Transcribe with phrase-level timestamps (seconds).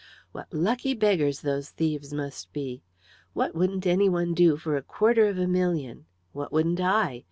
[0.31, 2.81] "What lucky beggars those thieves must be!
[3.33, 7.19] What wouldn't any one do for a quarter of a million what wouldn't I?